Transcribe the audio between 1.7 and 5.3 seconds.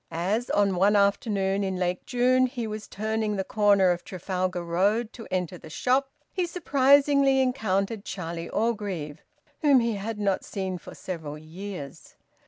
late June, he was turning the corner of Trafalgar Road to